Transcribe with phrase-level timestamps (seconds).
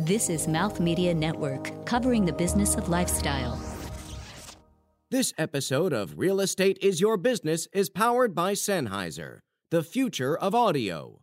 [0.00, 3.60] This is Mouth Media Network, covering the business of lifestyle.
[5.12, 9.38] This episode of Real Estate is Your Business is powered by Sennheiser,
[9.70, 11.20] the future of audio.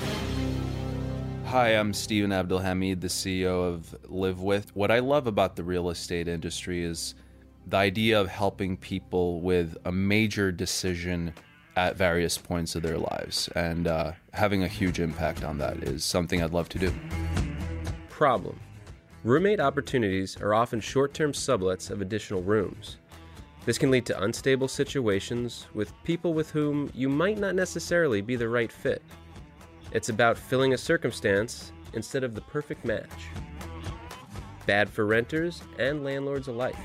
[0.00, 4.74] Hi, I'm Stephen Abdelhamid, the CEO of Live With.
[4.74, 7.14] What I love about the real estate industry is
[7.66, 11.34] the idea of helping people with a major decision
[11.76, 13.48] at various points of their lives.
[13.54, 16.94] And uh, having a huge impact on that is something I'd love to do.
[18.24, 18.58] Problem
[19.22, 22.96] Roommate opportunities are often short term sublets of additional rooms.
[23.66, 28.34] This can lead to unstable situations with people with whom you might not necessarily be
[28.34, 29.02] the right fit.
[29.92, 33.10] It's about filling a circumstance instead of the perfect match.
[34.64, 36.78] Bad for renters and landlords alike.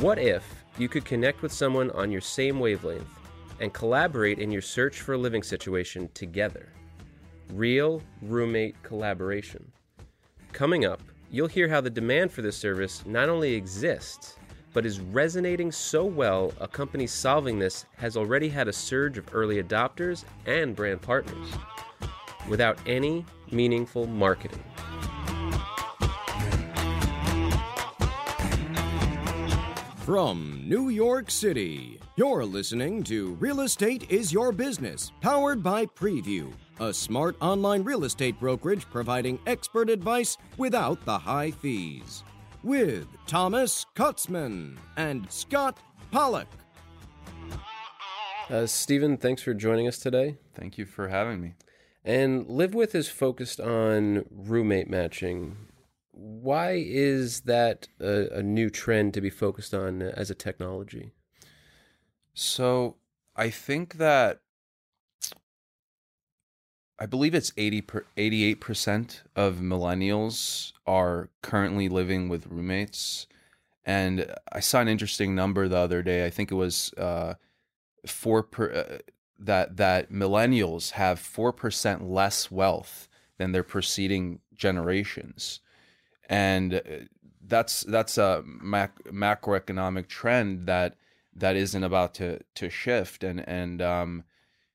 [0.00, 3.08] What if you could connect with someone on your same wavelength
[3.58, 6.74] and collaborate in your search for a living situation together?
[7.54, 9.72] Real roommate collaboration.
[10.52, 14.36] Coming up, you'll hear how the demand for this service not only exists,
[14.72, 19.32] but is resonating so well, a company solving this has already had a surge of
[19.32, 21.48] early adopters and brand partners
[22.48, 24.62] without any meaningful marketing.
[29.98, 36.50] From New York City, you're listening to Real Estate is Your Business, powered by Preview,
[36.80, 42.24] a smart online real estate brokerage providing expert advice without the high fees.
[42.62, 45.78] With Thomas Kutzman and Scott
[46.10, 46.48] Pollock.
[48.50, 50.38] Uh, Stephen, thanks for joining us today.
[50.54, 51.54] Thank you for having me.
[52.04, 55.56] And Live With is focused on roommate matching.
[56.12, 61.12] Why is that a, a new trend to be focused on as a technology?
[62.32, 62.96] So
[63.36, 64.40] I think that
[66.98, 73.26] I believe it's 80 per, 88% of millennials are currently living with roommates.
[73.84, 76.26] And I saw an interesting number the other day.
[76.26, 77.34] I think it was uh,
[78.06, 78.98] four per, uh,
[79.38, 83.08] that that millennials have four percent less wealth
[83.38, 85.60] than their preceding generations,
[86.28, 86.80] and uh,
[87.46, 90.96] that's that's a mac- macroeconomic trend that
[91.34, 93.24] that isn't about to to shift.
[93.24, 94.24] And and um,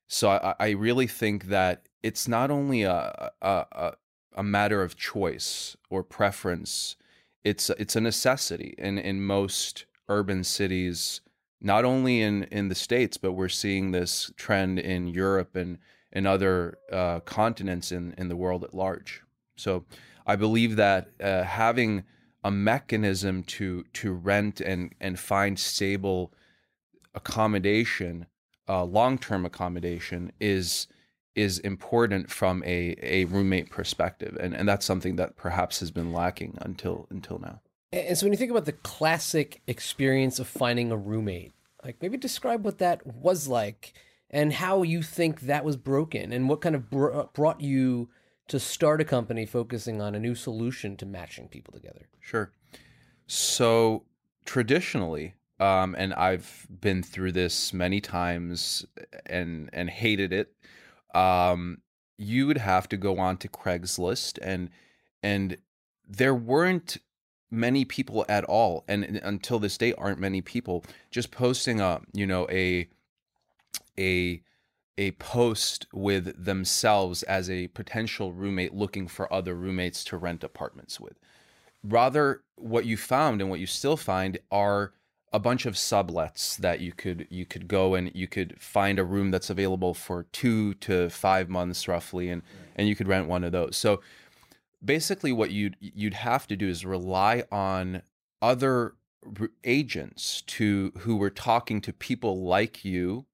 [0.08, 3.94] so I, I really think that it's not only a, a
[4.34, 6.96] a matter of choice or preference.
[7.42, 11.20] It's it's a necessity in in most urban cities
[11.60, 15.78] not only in in the states, but we're seeing this trend in Europe and
[16.12, 19.22] in other uh, continents in in the world at large.
[19.56, 19.84] So
[20.26, 22.04] I believe that uh, having
[22.42, 26.34] a mechanism to to rent and and find stable
[27.14, 28.26] accommodation,
[28.68, 30.86] uh, long term accommodation, is
[31.34, 36.12] is important from a a roommate perspective, and and that's something that perhaps has been
[36.12, 37.60] lacking until until now.
[37.92, 41.52] And so when you think about the classic experience of finding a roommate,
[41.84, 43.92] like maybe describe what that was like
[44.30, 48.08] and how you think that was broken and what kind of br- brought you
[48.48, 52.08] to start a company focusing on a new solution to matching people together.
[52.20, 52.50] Sure.
[53.26, 54.04] So
[54.44, 58.84] traditionally, um, and I've been through this many times
[59.26, 60.52] and and hated it.
[61.14, 61.78] Um,
[62.18, 64.70] you would have to go on to Craigslist and
[65.22, 65.56] and
[66.06, 66.98] there weren't
[67.50, 72.26] many people at all and until this day aren't many people just posting a you
[72.26, 72.88] know a
[73.98, 74.42] a
[74.96, 81.00] a post with themselves as a potential roommate looking for other roommates to rent apartments
[81.00, 81.18] with.
[81.82, 84.92] Rather what you found and what you still find are
[85.34, 89.04] a bunch of sublets that you could you could go and you could find a
[89.04, 92.42] room that's available for 2 to 5 months roughly and
[92.76, 93.76] and you could rent one of those.
[93.76, 94.00] So
[94.82, 98.02] basically what you'd you'd have to do is rely on
[98.40, 98.94] other
[99.64, 103.26] agents to who were talking to people like you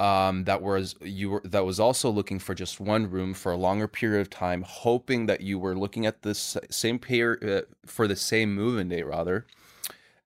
[0.00, 3.56] um, that was you were that was also looking for just one room for a
[3.56, 8.08] longer period of time, hoping that you were looking at this same pair uh, for
[8.08, 9.46] the same move-in date rather,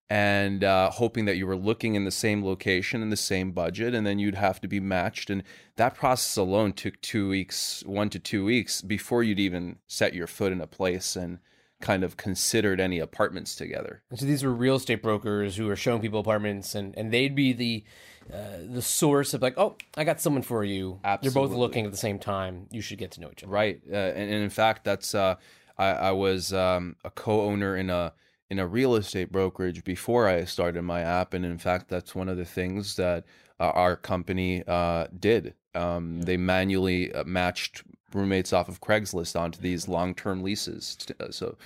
[0.09, 3.95] and uh, hoping that you were looking in the same location and the same budget,
[3.95, 5.31] and then you'd have to be matched.
[5.31, 5.43] And
[5.77, 10.29] that process alone took two weeks, one to two weeks, before you'd even set your
[10.29, 11.39] foot in a place and
[11.81, 14.03] kind of considered any apartments together.
[14.11, 17.35] And so these were real estate brokers who were showing people apartments, and, and they'd
[17.35, 17.85] be the
[18.33, 20.99] uh, the source of like, oh, I got someone for you.
[21.05, 21.41] Absolutely.
[21.41, 22.67] You're both looking at the same time.
[22.71, 23.53] You should get to know each other.
[23.53, 25.37] Right, uh, and, and in fact, that's uh,
[25.79, 28.13] I, I was um, a co-owner in a
[28.51, 32.29] in a real estate brokerage before I started my app, and in fact, that's one
[32.29, 33.25] of the things that
[33.59, 35.55] uh, our company uh, did.
[35.75, 37.83] Um, They manually uh, matched
[38.13, 40.97] roommates off of Craigslist onto these long term leases.
[41.21, 41.57] Uh, So,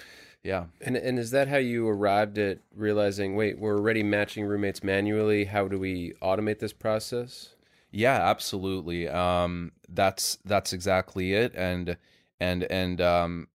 [0.43, 0.67] yeah.
[0.81, 3.37] And and is that how you arrived at realizing?
[3.37, 5.45] Wait, we're already matching roommates manually.
[5.45, 7.51] How do we automate this process?
[7.93, 9.09] Yeah, absolutely.
[9.09, 11.97] Um, that's that's exactly it, and
[12.39, 13.49] and and um,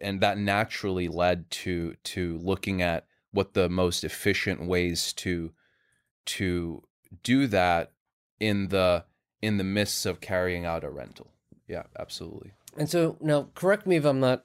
[0.00, 5.52] and that naturally led to to looking at what the most efficient ways to
[6.24, 6.82] to
[7.22, 7.92] do that
[8.40, 9.04] in the
[9.40, 11.32] in the midst of carrying out a rental.
[11.66, 12.52] Yeah, absolutely.
[12.76, 14.44] And so now, correct me if I'm not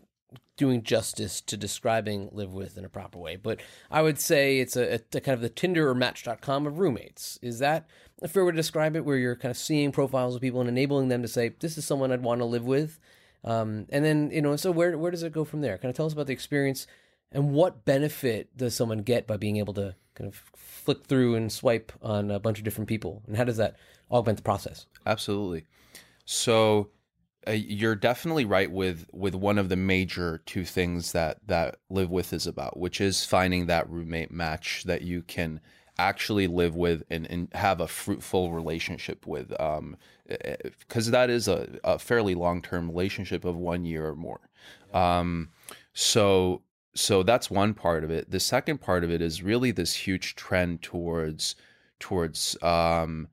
[0.56, 3.60] doing justice to describing live with in a proper way, but
[3.90, 7.40] I would say it's a, a kind of the Tinder or Match.com of roommates.
[7.42, 7.88] Is that
[8.22, 10.70] a fair way to describe it, where you're kind of seeing profiles of people and
[10.70, 13.00] enabling them to say, "This is someone I'd want to live with,"
[13.44, 15.78] um, and then you know, so where where does it go from there?
[15.78, 16.88] Kind of tell us about the experience
[17.32, 21.52] and what benefit does someone get by being able to kind of flick through and
[21.52, 23.76] swipe on a bunch of different people, and how does that
[24.12, 24.86] augment the process?
[25.06, 25.66] Absolutely.
[26.26, 26.90] So
[27.48, 32.10] uh, you're definitely right with with one of the major two things that that live
[32.10, 35.60] with is about, which is finding that roommate match that you can
[36.00, 39.96] actually live with and, and have a fruitful relationship with um
[40.80, 44.42] because that is a, a fairly long-term relationship of one year or more.
[44.94, 45.50] Um
[45.94, 46.64] so
[46.96, 48.30] so that's one part of it.
[48.30, 51.56] The second part of it is really this huge trend towards
[52.00, 53.28] towards um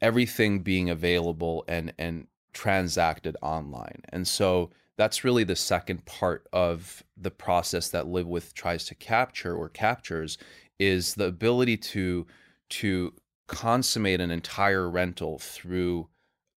[0.00, 4.02] everything being available and and transacted online.
[4.10, 8.94] And so that's really the second part of the process that Live With tries to
[8.94, 10.36] capture or captures
[10.82, 12.26] is the ability to
[12.70, 13.12] to
[13.46, 16.08] consummate an entire rental through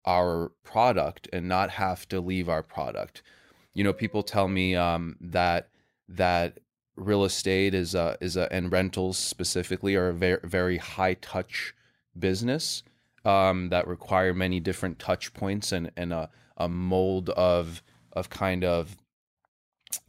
[0.05, 3.21] our product and not have to leave our product.
[3.73, 5.69] You know, people tell me um, that
[6.07, 6.59] that
[6.95, 11.73] real estate is a is a and rentals specifically are a very very high touch
[12.17, 12.83] business
[13.25, 17.83] um, that require many different touch points and, and a, a mold of
[18.13, 18.95] of kind of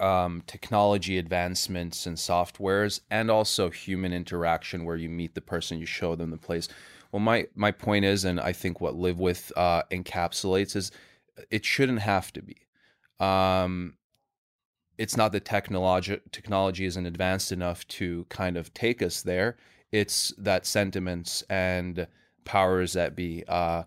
[0.01, 5.87] um, technology advancements and softwares and also human interaction where you meet the person you
[5.87, 6.69] show them the place.
[7.13, 10.91] Well my my point is and i think what live with uh, encapsulates is
[11.51, 12.57] it shouldn't have to be.
[13.21, 13.95] Um,
[14.99, 19.57] it's not that technology technology isn't advanced enough to kind of take us there.
[19.93, 22.07] It's that sentiments and
[22.45, 23.85] powers that be uh,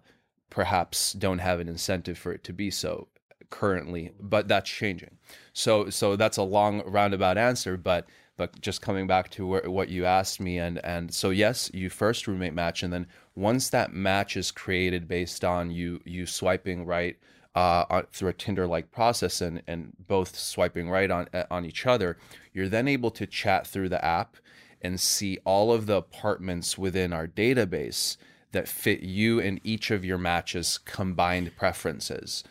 [0.50, 3.08] perhaps don't have an incentive for it to be so
[3.50, 5.18] currently, but that's changing.
[5.54, 8.08] So so that's a long roundabout answer, but
[8.38, 11.90] but just coming back to where, what you asked me and and so yes, you
[11.90, 16.86] first roommate match and then once that match is created based on you you swiping
[16.86, 17.18] right
[17.56, 22.18] uh, through a Tinder like process and and both swiping right on on each other,
[22.54, 24.38] you're then able to chat through the app
[24.82, 28.18] and see all of the apartments within our database
[28.52, 32.44] that fit you and each of your matches combined preferences.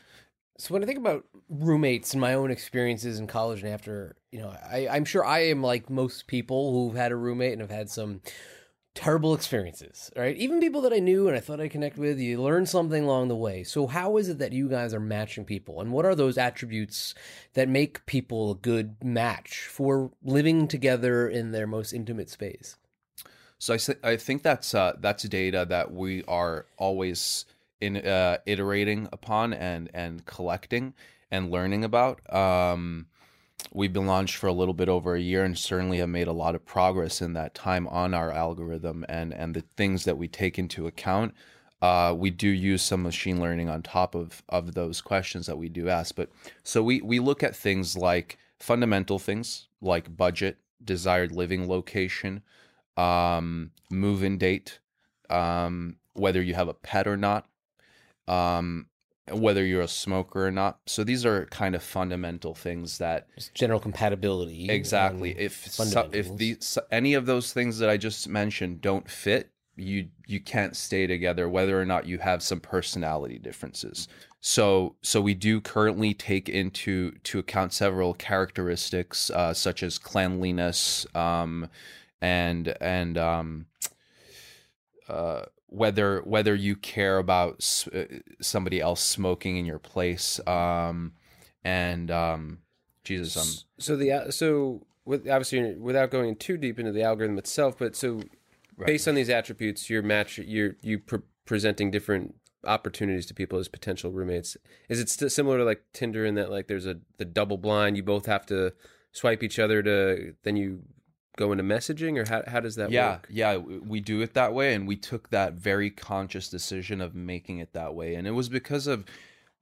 [0.59, 4.41] So when I think about roommates and my own experiences in college and after, you
[4.41, 7.71] know, I, I'm sure I am like most people who've had a roommate and have
[7.71, 8.23] had some
[8.97, 10.37] terrible experiences, right?
[10.37, 13.29] Even people that I knew and I thought I'd connect with, you learn something along
[13.29, 13.63] the way.
[13.63, 15.81] So how is it that you guys are matching people?
[15.81, 17.15] And what are those attributes
[17.55, 22.77] that make people a good match for living together in their most intimate space?
[23.61, 27.45] So I, I think that's uh, that's data that we are always
[27.81, 30.95] in uh, iterating upon and and collecting
[31.31, 32.21] and learning about.
[32.35, 33.07] Um,
[33.73, 36.33] we've been launched for a little bit over a year and certainly have made a
[36.33, 40.29] lot of progress in that time on our algorithm and and the things that we
[40.29, 41.35] take into account.
[41.81, 45.69] Uh, we do use some machine learning on top of of those questions that we
[45.69, 46.15] do ask.
[46.15, 46.31] But
[46.65, 52.43] so we we look at things like fundamental things like budget, desired living location,
[52.97, 54.81] um, move in date,
[55.31, 57.47] um, whether you have a pet or not,
[58.29, 58.87] um,
[59.31, 60.79] whether you're a smoker or not.
[60.87, 64.71] So these are kind of fundamental things that Just general compatibility.
[64.71, 69.51] exactly if so, if these any of those things that I just mentioned don't fit,
[69.77, 74.09] you you can't stay together whether or not you have some personality differences.
[74.41, 81.07] So so we do currently take into to account several characteristics uh, such as cleanliness
[81.15, 81.69] um,
[82.21, 83.67] and and um,
[85.09, 88.07] uh, whether whether you care about s- uh,
[88.41, 91.13] somebody else smoking in your place um,
[91.65, 92.59] and um,
[93.05, 97.79] Jesus um So the so with obviously without going too deep into the algorithm itself,
[97.79, 98.21] but so
[98.87, 102.35] based on these attributes, your match you're you pre- presenting different
[102.65, 104.57] opportunities to people as potential roommates.
[104.89, 107.97] Is it still similar to like Tinder in that like there's a the double blind,
[107.97, 108.73] you both have to
[109.13, 110.83] swipe each other to then you
[111.39, 113.29] go into messaging, or how how does that yeah work?
[113.31, 117.59] yeah we do it that way and we took that very conscious decision of making
[117.61, 119.05] it that way and it was because of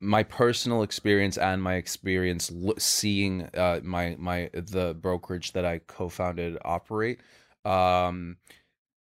[0.01, 6.59] my personal experience and my experience seeing uh, my my the brokerage that I co-founded
[6.65, 7.21] operate
[7.65, 8.37] um,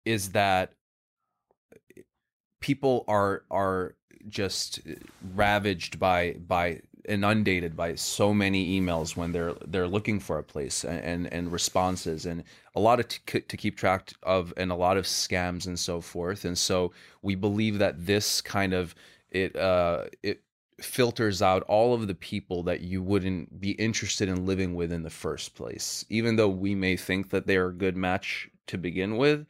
[0.06, 0.74] is that
[2.62, 3.96] people are are
[4.28, 4.80] just
[5.36, 10.84] ravaged by by inundated by so many emails when they're they're looking for a place
[10.84, 12.44] and and, and responses and
[12.76, 16.02] a lot of t- to keep track of and a lot of scams and so
[16.02, 16.46] forth.
[16.46, 18.96] And so we believe that this kind of
[19.32, 20.42] it uh it
[20.82, 25.04] filters out all of the people that you wouldn't be interested in living with in
[25.04, 26.06] the first place.
[26.10, 29.46] Even though we may think that they're a good match to begin with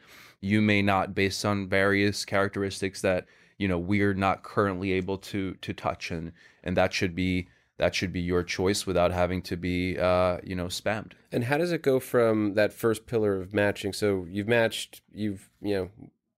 [0.46, 3.26] you may not based on various characteristics that
[3.58, 6.12] you know we're not currently able to to touch.
[6.12, 6.32] And
[6.66, 10.56] and that should be that should be your choice without having to be uh you
[10.56, 13.94] know spammed And how does it go from that first pillar of matching?
[13.94, 15.90] So you've matched, you've you know,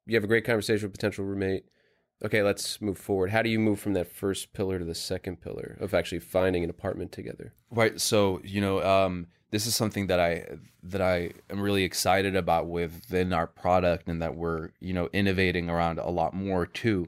[0.05, 1.65] you have a great conversation with potential roommate.
[2.25, 3.29] Okay, let's move forward.
[3.29, 6.63] How do you move from that first pillar to the second pillar of actually finding
[6.63, 7.53] an apartment together?
[7.69, 8.01] Right.
[8.01, 10.45] So you know, um, this is something that I
[10.81, 15.69] that I am really excited about within our product, and that we're you know innovating
[15.69, 17.07] around a lot more too.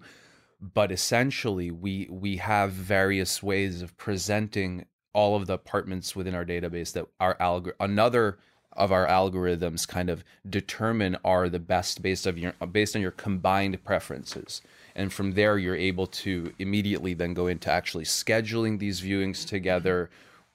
[0.61, 6.45] But essentially, we we have various ways of presenting all of the apartments within our
[6.45, 8.37] database that our algor another
[8.73, 13.11] of our algorithms kind of determine are the best based of your based on your
[13.11, 14.61] combined preferences.
[14.95, 20.09] And from there you're able to immediately then go into actually scheduling these viewings together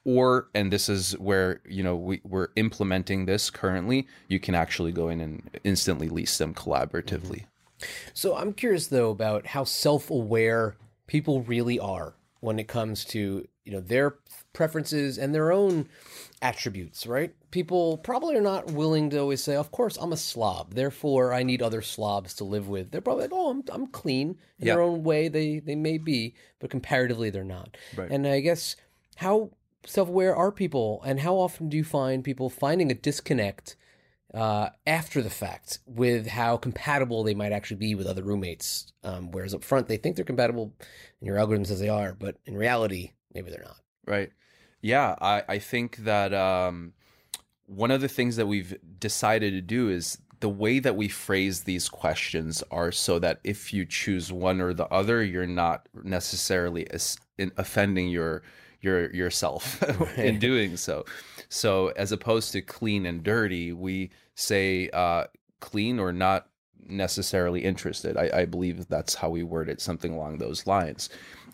[0.05, 4.91] or and this is where you know we, we're implementing this currently you can actually
[4.91, 7.54] go in and instantly lease them collaboratively mm-hmm.
[8.13, 10.75] So I'm curious though about how self-aware
[11.07, 14.15] people really are when it comes to you know their
[14.53, 15.89] preferences and their own
[16.41, 17.33] attributes, right?
[17.51, 21.43] People probably are not willing to always say, "Of course, I'm a slob, therefore I
[21.43, 24.81] need other slobs to live with." They're probably like, "Oh, I'm I'm clean in their
[24.81, 25.27] own way.
[25.27, 28.11] They they may be, but comparatively they're not." Right.
[28.11, 28.75] And I guess
[29.15, 29.51] how
[29.85, 33.75] self-aware are people, and how often do you find people finding a disconnect?
[34.35, 38.91] Uh, after the fact with how compatible they might actually be with other roommates.
[39.03, 40.73] Um, whereas up front, they think they're compatible,
[41.19, 43.77] and your algorithm says they are, but in reality, maybe they're not.
[44.05, 44.31] Right.
[44.81, 46.93] Yeah, I, I think that um,
[47.65, 51.63] one of the things that we've decided to do is the way that we phrase
[51.63, 56.85] these questions are so that if you choose one or the other, you're not necessarily
[57.57, 58.43] offending your
[58.85, 59.83] your yourself
[60.17, 61.05] in doing so.
[61.49, 65.25] So as opposed to clean and dirty, we say uh,
[65.59, 66.47] clean or not
[66.87, 68.15] necessarily interested.
[68.17, 71.09] I, I believe that's how we word it, something along those lines.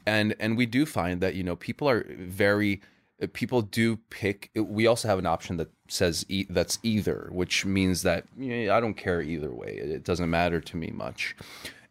[0.05, 2.81] And and we do find that you know people are very
[3.21, 4.49] uh, people do pick.
[4.55, 8.75] We also have an option that says e- that's either, which means that you know,
[8.75, 9.77] I don't care either way.
[9.77, 11.35] It doesn't matter to me much.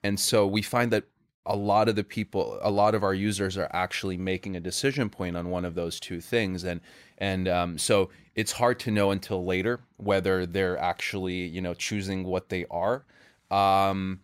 [0.03, 1.05] And so we find that
[1.47, 5.09] a lot of the people, a lot of our users are actually making a decision
[5.09, 6.81] point on one of those two things, and
[7.19, 12.25] and um, so it's hard to know until later whether they're actually you know choosing
[12.25, 13.05] what they are.
[13.51, 14.21] Um,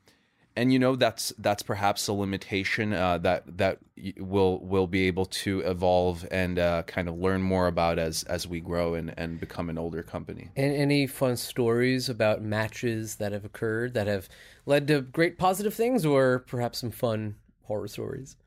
[0.57, 3.79] and you know that's that's perhaps a limitation uh, that that
[4.19, 8.49] we'll will be able to evolve and uh, kind of learn more about as as
[8.49, 10.51] we grow and and become an older company.
[10.57, 14.29] And any fun stories about matches that have occurred that have
[14.65, 18.37] led to great positive things, or perhaps some fun horror stories?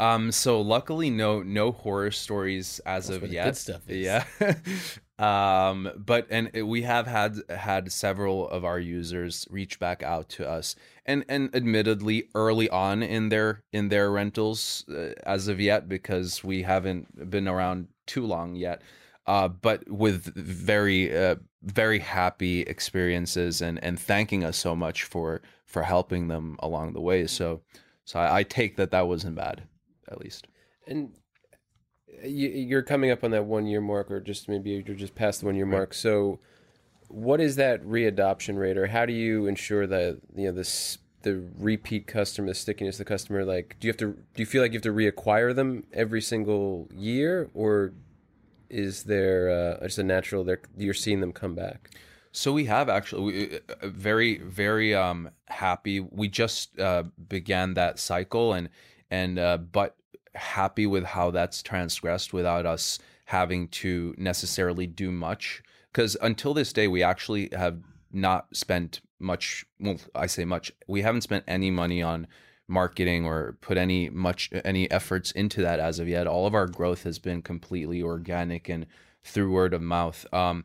[0.00, 3.44] Um, so luckily, no no horror stories as of where the yet.
[3.44, 3.98] good stuff is.
[3.98, 4.24] Yeah.
[5.20, 10.48] um, but and we have had had several of our users reach back out to
[10.48, 10.74] us,
[11.04, 16.42] and and admittedly early on in their in their rentals uh, as of yet because
[16.42, 18.80] we haven't been around too long yet.
[19.26, 25.42] Uh, but with very uh, very happy experiences and and thanking us so much for
[25.66, 27.26] for helping them along the way.
[27.26, 27.60] So
[28.06, 29.64] so I, I take that that wasn't bad
[30.10, 30.46] at least.
[30.86, 31.12] And
[32.22, 35.46] you're coming up on that one year mark, or just maybe you're just past the
[35.46, 35.94] one year mark.
[35.94, 36.38] So,
[37.08, 41.42] what is that readoption rate, or how do you ensure that you know this the
[41.58, 43.44] repeat customer, the stickiness of the customer?
[43.44, 46.20] Like, do you have to do you feel like you have to reacquire them every
[46.20, 47.92] single year, or
[48.68, 50.44] is there uh, just a natural?
[50.44, 51.90] They're, you're seeing them come back.
[52.32, 56.00] So we have actually we, uh, very very um happy.
[56.00, 58.68] We just uh, began that cycle and
[59.10, 59.96] and uh, but
[60.34, 65.62] happy with how that's transgressed without us having to necessarily do much.
[65.92, 67.80] Because until this day we actually have
[68.12, 72.26] not spent much well I say much we haven't spent any money on
[72.66, 76.26] marketing or put any much any efforts into that as of yet.
[76.26, 78.86] All of our growth has been completely organic and
[79.22, 80.26] through word of mouth.
[80.32, 80.64] Um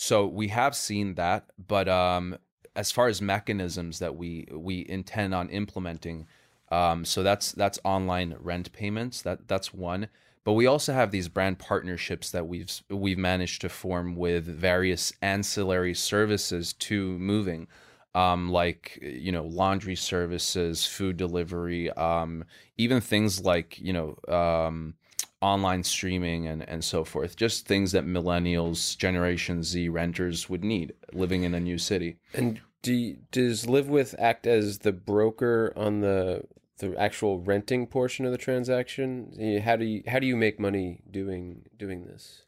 [0.00, 2.38] so we have seen that, but um,
[2.74, 6.26] as far as mechanisms that we we intend on implementing,
[6.70, 9.22] Um, so that's that's online rent payments.
[9.22, 10.08] That that's one.
[10.42, 15.12] But we also have these brand partnerships that we've we've managed to form with various
[15.20, 17.68] ancillary services to moving,
[18.14, 22.44] um, like you know laundry services, food delivery, um,
[22.78, 24.94] even things like you know um,
[25.42, 27.36] online streaming and and so forth.
[27.36, 32.16] Just things that millennials, Generation Z renters would need living in a new city.
[32.32, 36.44] And do you, does Live With act as the broker on the
[36.80, 39.60] the actual renting portion of the transaction?
[39.64, 42.42] How do you how do you make money doing doing this?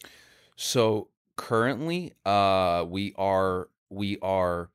[0.56, 4.70] So currently, uh, we are we are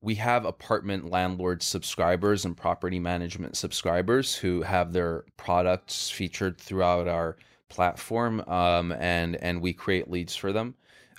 [0.00, 7.08] we have apartment landlord subscribers and property management subscribers who have their products featured throughout
[7.08, 7.36] our
[7.68, 10.74] platform, um, and and we create leads for them.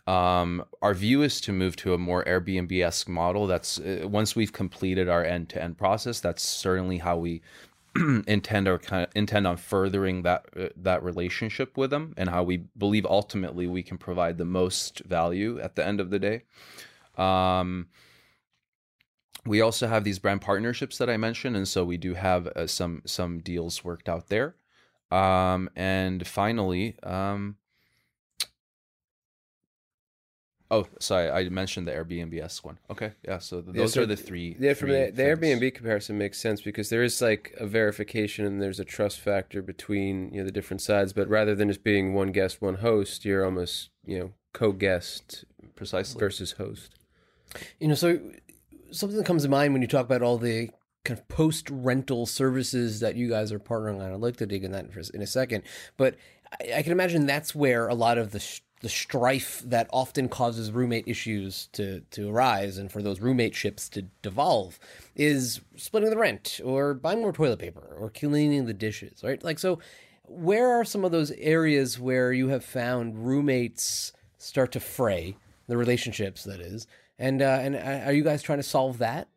[0.07, 3.45] Um, our view is to move to a more Airbnb esque model.
[3.45, 6.21] That's uh, once we've completed our end to end process.
[6.21, 7.41] That's certainly how we
[8.27, 12.43] intend or kind of intend on furthering that uh, that relationship with them, and how
[12.43, 16.43] we believe ultimately we can provide the most value at the end of the day.
[17.17, 17.87] Um,
[19.45, 22.65] we also have these brand partnerships that I mentioned, and so we do have uh,
[22.67, 24.55] some some deals worked out there.
[25.11, 27.57] Um, and finally, um,
[30.69, 32.77] oh, sorry, I mentioned the Airbnb esque one.
[32.89, 33.39] Okay, yeah.
[33.39, 34.55] So th- Yeah, those so are the three.
[34.59, 35.23] Yeah, from the, the.
[35.23, 39.61] Airbnb comparison makes sense because there is like a verification and there's a trust factor
[39.61, 41.13] between you know the different sides.
[41.13, 45.45] But rather than just being one guest, one host, you're almost you know co-guest
[45.75, 46.19] precisely.
[46.19, 46.95] versus host.
[47.79, 48.19] You know, so
[48.91, 50.69] something that comes to mind when you talk about all the
[51.05, 54.11] kind of post rental services that you guys are partnering on.
[54.11, 55.63] I'd like to dig in that in a second,
[55.95, 56.15] but
[56.61, 60.29] I, I can imagine that's where a lot of the sh- the strife that often
[60.29, 64.79] causes roommate issues to to arise, and for those roommate ships to devolve,
[65.15, 69.43] is splitting the rent, or buying more toilet paper, or cleaning the dishes, right?
[69.43, 69.79] Like so.
[70.29, 75.77] Where are some of those areas where you have found roommates start to fray the
[75.77, 76.43] relationships?
[76.43, 76.85] That is,
[77.17, 79.29] and uh, and are you guys trying to solve that?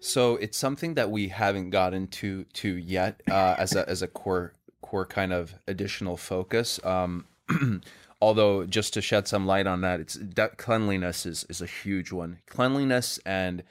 [0.00, 4.08] So it's something that we haven't gotten to to yet uh, as a as a
[4.08, 6.78] core core kind of additional focus.
[6.84, 7.26] Um,
[8.22, 12.12] although just to shed some light on that, it's that cleanliness is is a huge
[12.12, 12.38] one.
[12.46, 13.64] Cleanliness and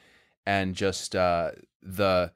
[0.45, 2.33] and just uh, the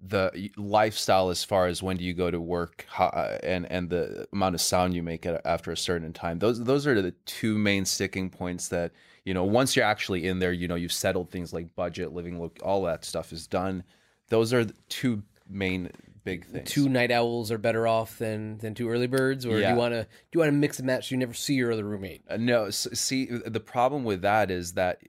[0.00, 3.90] the lifestyle as far as when do you go to work how, uh, and and
[3.90, 7.58] the amount of sound you make after a certain time those those are the two
[7.58, 8.92] main sticking points that
[9.24, 12.40] you know once you're actually in there you know you've settled things like budget living
[12.40, 13.82] look all that stuff is done
[14.28, 15.90] those are the two main
[16.28, 19.72] big things Two night owls are better off than than two early birds, or do
[19.72, 21.72] you want to do you want to mix and match so you never see your
[21.72, 22.22] other roommate?
[22.28, 25.00] Uh, no, s- see, the problem with that is that,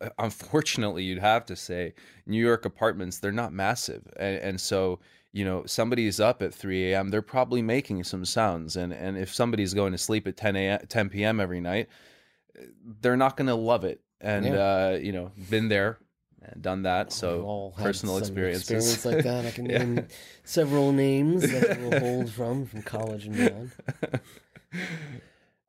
[0.00, 1.94] uh, unfortunately, you'd have to say
[2.26, 4.98] New York apartments they're not massive, and, and so
[5.32, 7.08] you know somebody's up at 3 a.m.
[7.10, 10.80] They're probably making some sounds, and and if somebody's going to sleep at 10 a.m.
[10.88, 11.40] 10 p.m.
[11.40, 11.88] every night,
[12.58, 12.64] uh,
[13.00, 14.00] they're not going to love it.
[14.20, 15.98] And uh, you know, been there
[16.60, 18.70] done that, so all personal experiences.
[18.70, 19.46] experience like that.
[19.46, 19.78] I can Yeah.
[19.78, 20.06] name
[20.44, 23.70] several names that we'll hold from from college and beyond.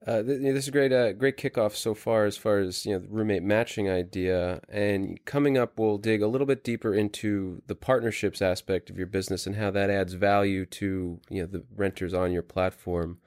[0.05, 2.91] Uh, th- this is a great, uh, great kickoff so far as far as you
[2.91, 4.59] know the roommate matching idea.
[4.67, 9.07] And coming up, we'll dig a little bit deeper into the partnerships aspect of your
[9.07, 13.19] business and how that adds value to you know the renters on your platform.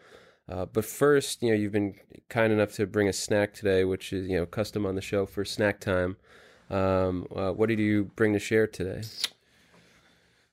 [0.49, 1.95] Uh, but first, you know, you've been
[2.29, 5.25] kind enough to bring a snack today, which is you know custom on the show
[5.25, 6.19] for snack time.
[6.71, 9.03] Um, uh, what did you bring to share today?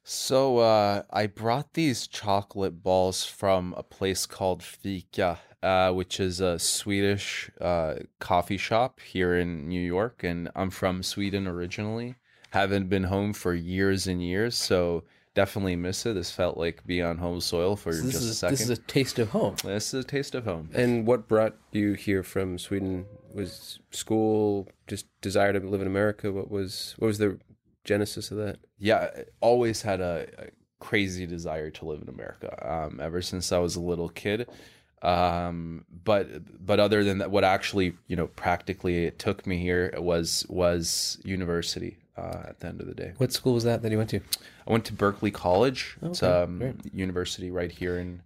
[0.03, 6.41] So uh, I brought these chocolate balls from a place called Fika, uh, which is
[6.41, 12.15] a Swedish uh, coffee shop here in New York, and I'm from Sweden originally.
[12.51, 16.13] Haven't been home for years and years, so definitely miss it.
[16.13, 18.53] This felt like being on home soil for So just a is second.
[18.53, 19.55] this is a taste of home.
[19.63, 20.69] This is a taste of home.
[20.73, 23.05] And what brought you here from Sweden?
[23.33, 26.31] Was school just desire to live in America?
[26.31, 27.39] What was what was the
[27.83, 28.59] genesis of that?
[28.77, 30.45] yeah, I always had a, a
[30.79, 32.49] crazy desire to live in America.
[32.61, 34.47] Um, ever since I was a little kid.
[35.01, 39.93] Um, but but other than that, what actually you know practically it took me here
[39.97, 41.97] was was university.
[42.15, 44.19] Uh, at the end of the day, What school was that that you went to?
[44.67, 45.97] I went to Berkeley College.
[46.03, 46.75] it's Okay, um, great.
[46.93, 48.21] university right here in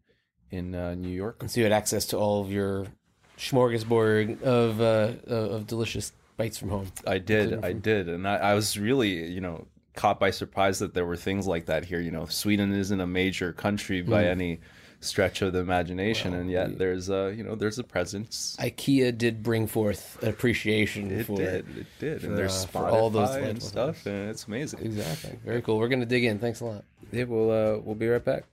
[0.52, 1.38] in uh, New York.
[1.39, 2.88] And So you had access to all of your
[3.38, 6.88] smorgasbord of uh, of of delicious bites from home.
[7.06, 10.93] I did, I did, and I, I was really, you know, caught by surprise that
[10.93, 12.00] there were things like that here.
[12.00, 14.60] You know, Sweden isn't a major country by any
[14.99, 18.55] stretch of the imagination, and yet there's a you know there's a presence.
[18.60, 22.88] IKEA did bring forth appreciation It for did, it did, for, and there's uh, for
[22.88, 24.79] all those and stuff, and it's amazing.
[24.81, 25.38] Exactly.
[25.45, 25.77] Very cool.
[25.77, 26.39] We're gonna dig in.
[26.39, 26.83] Thanks a lot.
[27.12, 28.45] Yeah, we'll uh, we'll be right back.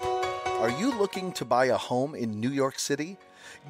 [0.00, 3.16] Are you looking to buy a home in New York City?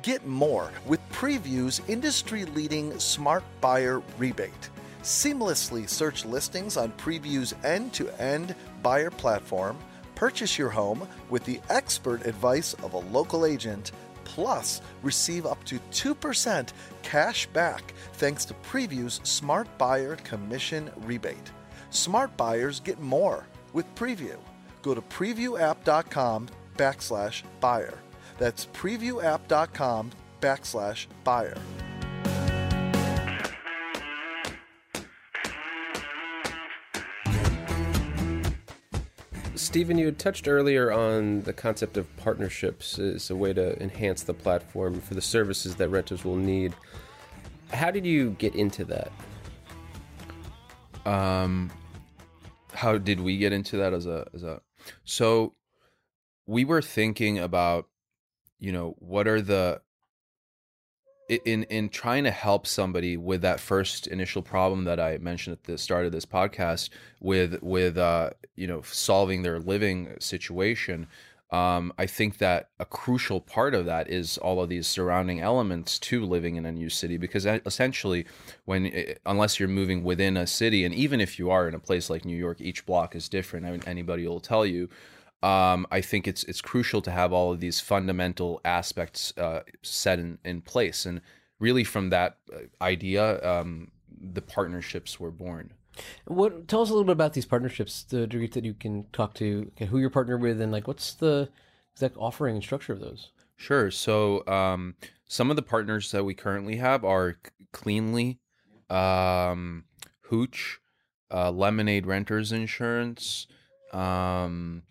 [0.02, 4.70] Get more with Preview's industry leading smart buyer rebate.
[5.02, 9.78] Seamlessly search listings on Preview's end to end buyer platform,
[10.14, 13.92] purchase your home with the expert advice of a local agent,
[14.24, 16.68] plus receive up to 2%
[17.02, 21.50] cash back thanks to Preview's smart buyer commission rebate.
[21.90, 24.36] Smart buyers get more with Preview.
[24.82, 27.98] Go to previewapp.com backslash buyer.
[28.38, 30.10] That's previewapp.com
[30.40, 31.56] backslash buyer.
[39.60, 44.22] Stephen, you had touched earlier on the concept of partnerships as a way to enhance
[44.22, 46.74] the platform for the services that renters will need.
[47.70, 49.12] How did you get into that?
[51.04, 51.70] Um,
[52.72, 54.62] how did we get into that as a as a?
[55.04, 55.54] So,
[56.46, 57.86] we were thinking about,
[58.58, 59.82] you know, what are the
[61.30, 65.64] in in trying to help somebody with that first initial problem that I mentioned at
[65.64, 66.90] the start of this podcast
[67.20, 71.06] with with uh you know solving their living situation
[71.52, 75.98] um I think that a crucial part of that is all of these surrounding elements
[76.00, 78.26] to living in a new city because essentially
[78.64, 78.92] when
[79.24, 82.24] unless you're moving within a city and even if you are in a place like
[82.24, 83.66] New York each block is different.
[83.66, 84.88] I mean, anybody will tell you
[85.42, 90.18] um, I think it's it's crucial to have all of these fundamental aspects uh, set
[90.18, 91.20] in, in place, and
[91.58, 95.72] really from that uh, idea, um, the partnerships were born.
[96.26, 96.68] What?
[96.68, 99.70] Tell us a little bit about these partnerships, the degree that you can talk to,
[99.88, 101.48] who you're partnered with, and like what's the
[101.92, 103.30] exact offering and structure of those.
[103.56, 103.90] Sure.
[103.90, 104.94] So um,
[105.26, 107.36] some of the partners that we currently have are
[107.72, 108.40] Cleanly,
[108.88, 109.84] um,
[110.22, 110.80] Hooch,
[111.32, 113.46] uh, Lemonade Renters Insurance,
[113.92, 114.82] um,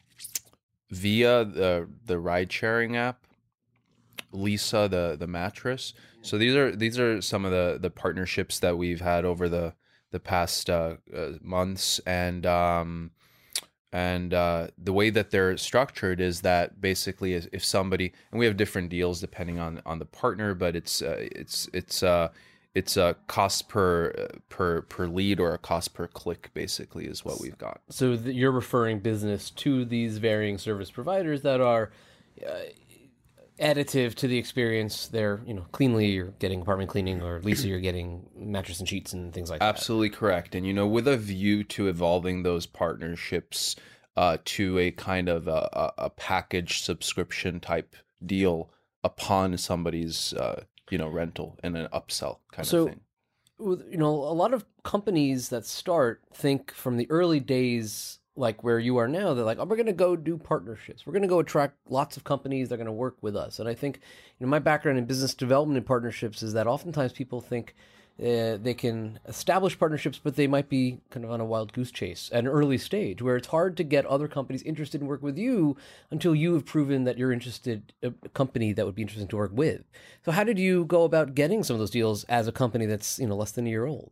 [0.92, 3.26] Via the the ride sharing app,
[4.34, 5.94] Leesa the the mattress.
[6.22, 9.74] So these are these are some of the the partnerships that we've had over the
[10.12, 13.12] the past uh, uh, months and um,
[13.92, 18.58] and uh, the way that they're structured is that basically if somebody and we have
[18.58, 22.30] different deals depending on on the partner but it's uh, it's it's uh
[22.76, 27.42] it's a cost per per per lead or a cost per click basically is what
[27.42, 31.92] we've got So th- you're referring business to these varying service providers that are
[32.48, 32.52] uh,
[33.60, 35.08] additive to the experience.
[35.08, 39.14] They're you know cleanly you're getting apartment cleaning, or Leesa you're getting mattress and sheets
[39.14, 39.66] and things like that.
[39.66, 40.56] Absolutely correct.
[40.56, 43.76] And you know, with a view to evolving those partnerships
[44.16, 48.70] uh, to a kind of a, a, a package subscription type deal
[49.04, 53.02] upon somebody's uh, you know rental and an upsell kind So- of thing.
[53.92, 58.80] you know a lot of companies that start think from the early days like where
[58.80, 61.28] you are now they're like oh we're going to go do partnerships we're going to
[61.28, 64.00] go attract lots of companies that are going to work with us and i think
[64.40, 67.76] you know my background in business development and partnerships is that oftentimes people think
[68.20, 71.92] uh, they can establish partnerships, but they might be kind of on a wild goose
[71.92, 75.24] chase at an early stage where it's hard to get other companies interested in work
[75.24, 75.78] with you
[76.12, 79.52] until you have proven that you're interested, a company that would be interesting to work
[79.54, 79.84] with.
[80.26, 83.20] So, how did you go about getting some of those deals as a company that's
[83.20, 84.12] you know less than a year old?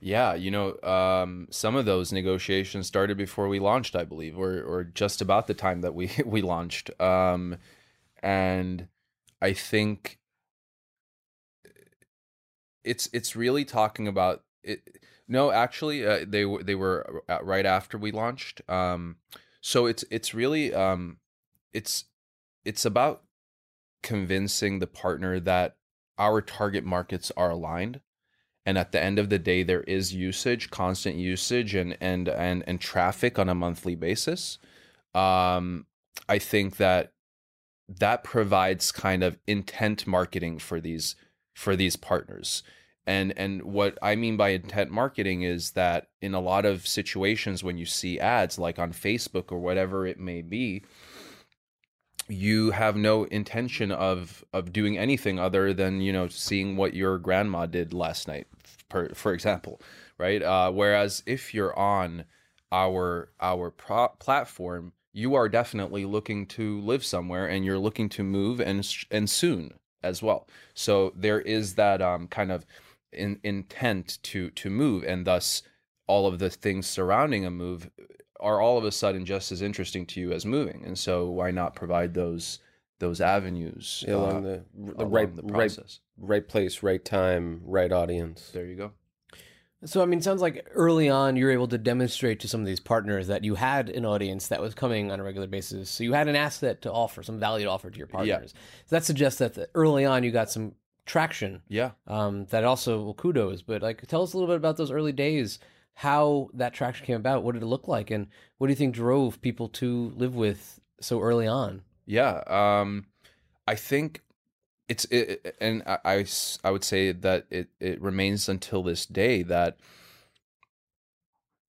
[0.00, 4.60] Yeah, you know, um, some of those negotiations started before we launched, I believe, or
[4.62, 6.90] or just about the time that we we launched.
[7.00, 7.56] Um,
[8.20, 8.88] and
[9.40, 10.18] I think
[12.88, 14.98] it's it's really talking about it.
[15.28, 18.62] No, actually, uh, they they were uh, right after we launched.
[18.68, 19.16] Um,
[19.60, 21.18] so it's it's really um,
[21.72, 22.04] it's
[22.64, 23.22] it's about
[24.02, 25.76] convincing the partner that
[26.18, 28.00] our target markets are aligned
[28.64, 32.62] and at the end of the day there is usage constant usage and and and
[32.66, 34.58] and traffic on a monthly basis
[35.14, 35.86] um
[36.28, 37.12] i think that
[37.88, 41.16] that provides kind of intent marketing for these
[41.54, 42.62] for these partners
[43.08, 47.64] and and what i mean by intent marketing is that in a lot of situations
[47.64, 50.82] when you see ads like on facebook or whatever it may be
[52.28, 57.18] you have no intention of of doing anything other than you know seeing what your
[57.18, 58.46] grandma did last night
[58.90, 59.80] for for example
[60.18, 60.42] right?
[60.42, 62.24] Uh, whereas if you're on
[62.70, 68.22] our our pro- platform you are definitely looking to live somewhere and you're looking to
[68.22, 70.46] move and and soon as well.
[70.74, 72.66] So there is that um kind of
[73.18, 75.62] in, intent to to move and thus
[76.06, 77.90] all of the things surrounding a move
[78.40, 81.50] are all of a sudden just as interesting to you as moving, and so why
[81.50, 82.60] not provide those
[83.00, 86.00] those avenues Yeah, along uh, the the along right the right process?
[86.16, 88.50] right place, right time, right audience.
[88.52, 88.92] There you go.
[89.84, 92.66] So I mean, it sounds like early on you're able to demonstrate to some of
[92.66, 95.88] these partners that you had an audience that was coming on a regular basis.
[95.90, 98.54] So you had an asset to offer, some value to offer to your partners.
[98.86, 100.74] So that suggests that the, early on you got some
[101.08, 101.62] traction.
[101.68, 101.92] Yeah.
[102.06, 103.62] Um, that also well, kudos.
[103.62, 105.58] But like, tell us a little bit about those early days.
[105.94, 107.42] How that traction came about.
[107.42, 110.80] What did it look like, and what do you think drove people to live with
[111.00, 111.82] so early on?
[112.06, 113.06] Yeah, um,
[113.66, 114.22] I think
[114.88, 116.26] it's it, and I, I
[116.62, 119.78] I would say that it it remains until this day that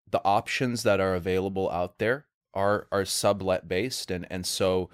[0.09, 4.89] the options that are available out there are are sublet based and and so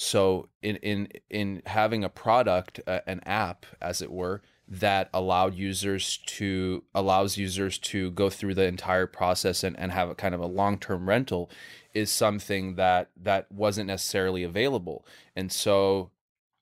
[0.00, 5.56] so in in in having a product uh, an app as it were that allowed
[5.56, 10.36] users to allows users to go through the entire process and, and have a kind
[10.36, 11.50] of a long-term rental
[11.94, 15.04] is something that that wasn't necessarily available.
[15.34, 16.12] And so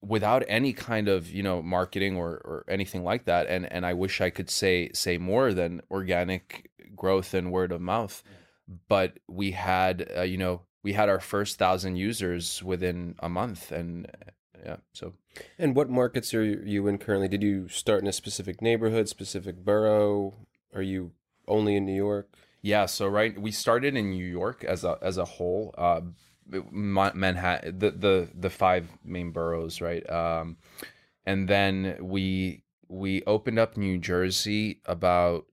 [0.01, 3.93] without any kind of you know marketing or, or anything like that and and i
[3.93, 8.23] wish i could say say more than organic growth and word of mouth
[8.89, 13.73] but we had uh, you know we had our first thousand users within a month
[13.73, 14.07] and
[14.65, 15.15] yeah so
[15.59, 17.29] And what markets are you in currently?
[17.29, 20.35] Did you start in a specific neighborhood, specific borough?
[20.77, 21.11] Are you
[21.49, 22.29] only in New York?
[22.63, 25.75] Yeah, so right, we started in New York as a as a whole.
[25.87, 26.03] Uh,
[26.71, 30.05] Manhattan, the the the five main boroughs, right?
[30.09, 30.57] Um,
[31.31, 35.47] and then we we opened up New Jersey about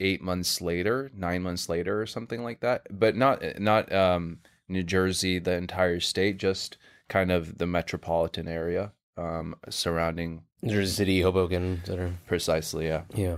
[0.00, 2.86] eight months later, nine months later, or something like that.
[2.90, 6.76] But not not um, New Jersey, the entire state, just
[7.08, 10.42] kind of the metropolitan area um, surrounding.
[10.64, 12.14] Jersey City, Hoboken, etc.
[12.26, 13.02] Precisely, yeah.
[13.14, 13.36] Yeah.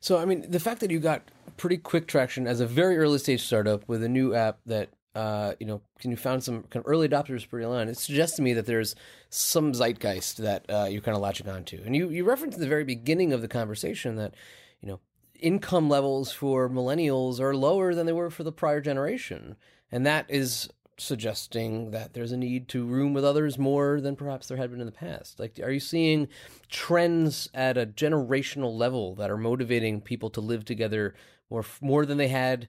[0.00, 1.22] So I mean, the fact that you got
[1.56, 5.54] pretty quick traction as a very early stage startup with a new app that uh,
[5.58, 7.88] you know, can you found some kind of early adopters pretty early on.
[7.88, 8.94] It suggests to me that there's
[9.28, 11.82] some zeitgeist that uh, you're kind of latching onto.
[11.84, 14.34] And you you referenced at the very beginning of the conversation that
[14.80, 15.00] you know
[15.40, 19.56] income levels for millennials are lower than they were for the prior generation,
[19.90, 24.48] and that is suggesting that there's a need to room with others more than perhaps
[24.48, 25.40] there had been in the past.
[25.40, 26.28] Like, are you seeing
[26.68, 31.14] trends at a generational level that are motivating people to live together
[31.48, 32.68] more more than they had,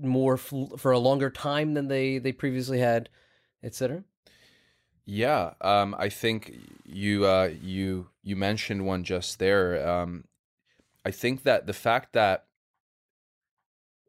[0.00, 3.08] more f- for a longer time than they they previously had,
[3.62, 4.04] etc.
[5.06, 6.54] Yeah, um, I think
[6.86, 9.86] you uh, you you mentioned one just there.
[9.86, 10.24] Um,
[11.04, 12.46] I think that the fact that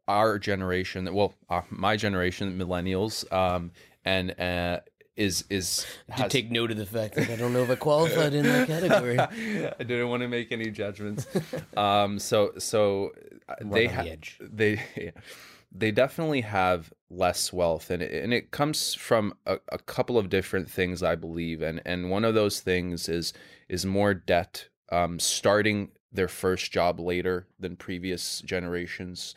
[0.08, 3.72] our generation, well, uh, my generation, millennials, um,
[4.04, 4.80] and uh,
[5.16, 7.76] is is To has- take note of the fact that I don't know if I
[7.76, 9.20] qualified in that category.
[9.20, 11.26] I didn't want to make any judgments.
[11.78, 13.12] um, so so
[13.48, 15.12] uh, they on the they
[15.72, 20.30] they definitely have less wealth, and it, and it comes from a, a couple of
[20.30, 23.34] different things, I believe, and and one of those things is
[23.70, 29.36] is more debt, um, starting their first job later than previous generations.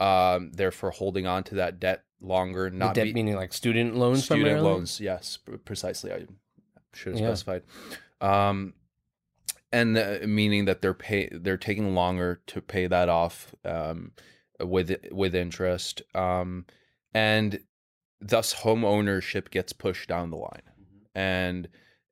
[0.00, 3.94] Um, therefore, holding on to that debt longer, The not debt be, meaning like student
[3.96, 4.64] loans, student primarily?
[4.70, 6.26] loans yes precisely i
[6.94, 7.28] should have Yeah.
[7.34, 7.62] specified
[8.20, 8.74] um
[9.72, 14.12] and uh, meaning that they're pay they're taking longer to pay that off um
[14.60, 16.64] with with interest um
[17.12, 17.60] and
[18.20, 20.62] thus home ownership gets pushed down the line
[21.14, 21.68] and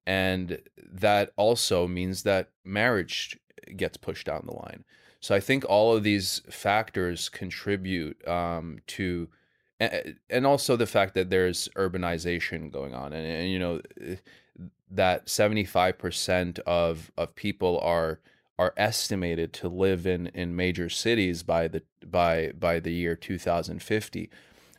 [0.07, 3.39] and that also means that marriage
[3.77, 4.85] gets pushed down the line.
[5.21, 9.29] So i think all of these factors contribute um to
[10.31, 14.17] and also the fact that there's urbanization going on and, and you know eh,
[14.91, 18.21] that 75% of of people are
[18.59, 24.31] are estimated to live in in major cities by the by by the year 2050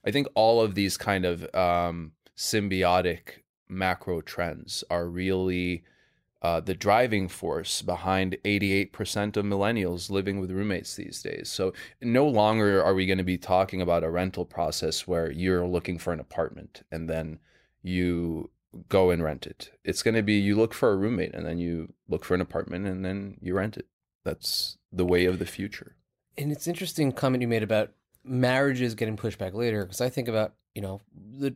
[0.06, 5.84] i think all of these kind of um symbiotic macro trends are really
[6.44, 11.50] uh, the driving force behind 88% of millennials living with roommates these days.
[11.50, 15.66] So no longer are we going to be talking about a rental process where you're
[15.66, 17.40] looking for an apartment and then
[17.82, 18.50] you
[18.90, 19.72] go and rent it.
[19.86, 22.42] It's going to be you look for a roommate and then you look for an
[22.42, 23.88] apartment and then you rent it.
[24.26, 25.96] That's the way of the future.
[26.38, 27.92] And it's interesting comment you made about
[28.26, 31.56] marriages getting pushed back later because I think about you know the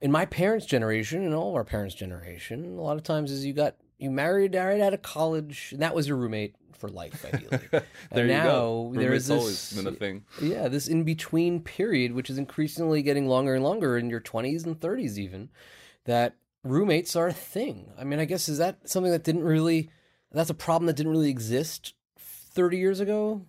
[0.00, 3.44] in my parents' generation and all of our parents' generation, a lot of times is
[3.44, 7.24] you got you married right out of college and that was your roommate for life
[7.24, 7.58] ideally.
[7.72, 7.82] there
[8.12, 8.92] And you now go.
[8.94, 10.24] there always this- been a thing.
[10.40, 14.64] yeah, this in between period, which is increasingly getting longer and longer in your 20s
[14.64, 15.48] and 30s, even,
[16.04, 17.90] that roommates are a thing.
[17.98, 19.90] I mean, I guess, is that something that didn't really,
[20.30, 23.44] that's a problem that didn't really exist 30 years ago?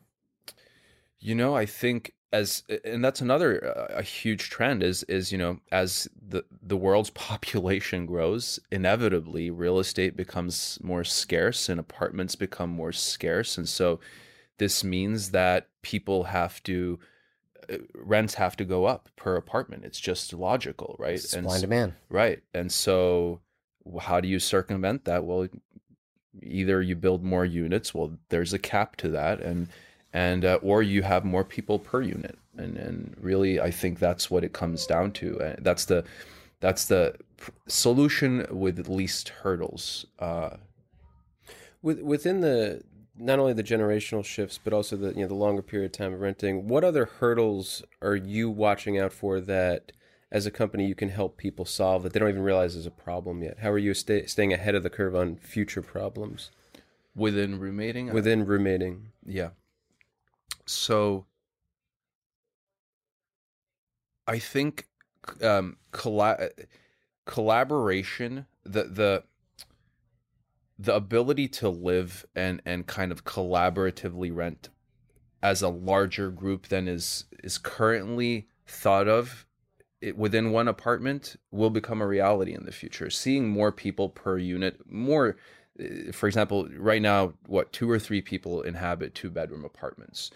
[1.19, 5.37] You know, I think as and that's another uh, a huge trend is is you
[5.37, 12.35] know as the the world's population grows inevitably real estate becomes more scarce and apartments
[12.35, 13.57] become more scarce.
[13.57, 13.99] And so
[14.57, 16.99] this means that people have to
[17.71, 19.85] uh, rents have to go up per apartment.
[19.85, 21.19] It's just logical right?
[21.19, 21.93] Supply and demand.
[22.09, 22.43] right.
[22.53, 23.41] And so
[24.01, 25.23] how do you circumvent that?
[25.25, 25.47] Well
[26.43, 29.41] either you build more units well there's a cap to that.
[29.41, 29.67] And
[30.13, 34.29] and uh, or you have more people per unit and and really i think that's
[34.31, 36.03] what it comes down to uh, that's the
[36.59, 40.57] that's the pr- solution with least hurdles uh,
[41.81, 42.83] With, within the
[43.19, 46.13] not only the generational shifts, but also the you know the longer period of time
[46.13, 46.67] of renting.
[46.67, 49.91] What other hurdles are you watching out for that,
[50.31, 52.91] as a company, you can help people solve that they don't even realize is a
[52.91, 53.59] problem yet?
[53.59, 56.51] How are you stay, staying ahead of the curve on future problems
[57.15, 59.11] within roommating within roommating?
[59.25, 59.49] Yeah.
[60.69, 61.25] So
[64.27, 64.87] I think
[65.41, 66.49] um colla-
[67.25, 69.23] collaboration the the
[70.77, 74.69] the ability to live and and kind of collaboratively rent
[75.41, 79.47] as a larger group than is is currently thought of
[80.01, 83.09] it, within one apartment will become a reality in the future.
[83.09, 85.35] Seeing more people per unit more
[85.81, 90.29] uh, for example right now what two or three people inhabit two bedroom apartments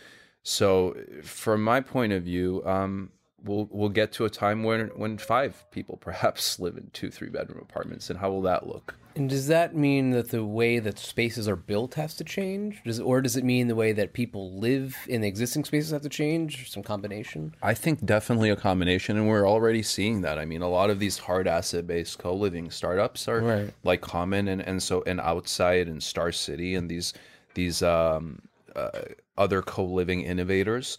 [0.43, 3.09] so from my point of view um,
[3.43, 7.29] we'll we'll get to a time when when five people perhaps live in two three
[7.29, 10.97] bedroom apartments and how will that look And does that mean that the way that
[10.97, 12.81] spaces are built has to change?
[12.83, 16.01] Does, or does it mean the way that people live in the existing spaces have
[16.01, 16.71] to change?
[16.71, 17.53] Some combination?
[17.61, 20.39] I think definitely a combination, and we're already seeing that.
[20.39, 23.69] I mean, a lot of these hard asset based co living startups are Right.
[23.83, 27.13] like common, and, and so and outside and Starcity and these
[27.53, 28.41] these um,
[28.75, 29.01] uh,
[29.37, 30.97] other co living innovators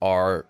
[0.00, 0.46] are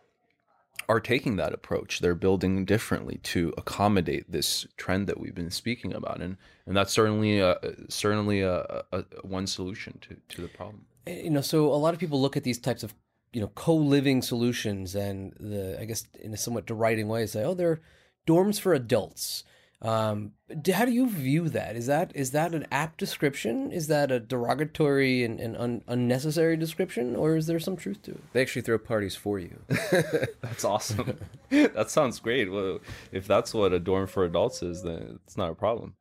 [0.89, 2.01] are taking that approach.
[2.01, 6.93] They're building differently to accommodate this trend that we've been speaking about, and and that's
[6.93, 10.87] certainly a, certainly a, a, a one solution to to the problem.
[11.07, 12.95] Eh, you know so a lot of people look at these types of
[13.33, 17.55] you know co-living solutions and the i guess in a somewhat deriding way say oh
[17.55, 17.81] they're
[18.27, 19.45] dorms for adults
[19.83, 20.33] um
[20.75, 24.21] how do you view that is that is that an apt description is that a
[24.21, 28.61] derogatory and, and un- unnecessary description or is there some truth to it They actually
[28.63, 29.59] throw parties for you.
[30.43, 31.19] That's awesome.
[31.51, 32.53] that sounds great.
[32.53, 35.95] Well, if that's what a dorm for adults is, then it's not a problem.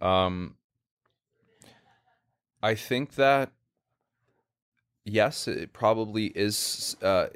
[0.00, 0.54] Um,
[2.62, 3.50] I think that
[5.04, 6.96] yes, it probably is.
[7.02, 7.26] Uh,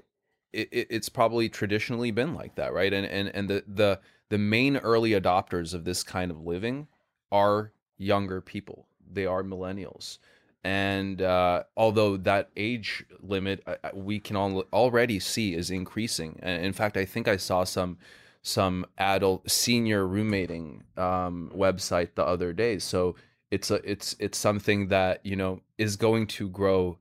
[0.53, 2.93] it, it- it's probably traditionally been like that, right?
[2.93, 6.89] And and and the the the main early adopters of this kind of living
[7.31, 8.87] are younger people.
[9.13, 10.19] They are millennials.
[10.65, 16.41] And uh, although that age limit uh, uh, we can al- already see is increasing,
[16.43, 17.99] in fact, I think I saw some
[18.43, 22.79] some adult senior roommating um, website the other day.
[22.81, 23.15] So
[23.53, 26.99] it's a it's it's something that you know is going to grow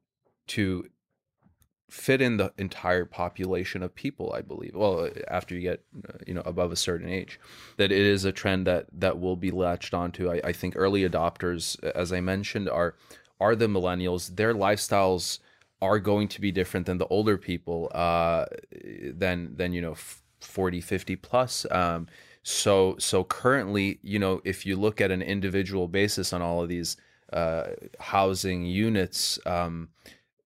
[0.47, 0.87] to
[1.89, 4.75] fit in the entire population of people i believe.
[4.75, 7.39] Well after you get uh, you know above a certain age
[7.77, 10.29] that it is a trend that that will be latched onto.
[10.31, 12.95] I, I think early adopters as i mentioned are
[13.39, 14.35] are the millennials.
[14.35, 15.39] Their lifestyles
[15.81, 18.45] are going to be different than the older people uh
[19.13, 21.65] than than you know f- 40 50 plus.
[21.71, 22.07] Um
[22.41, 26.69] so so currently you know if you look at an individual basis on all of
[26.69, 26.97] these
[27.33, 27.67] uh
[27.99, 29.89] housing units um